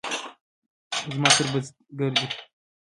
[1.13, 2.25] زما تره بزگر دی.